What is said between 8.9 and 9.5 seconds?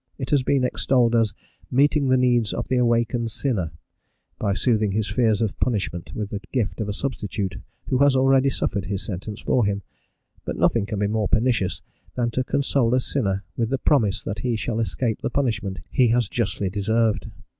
sentence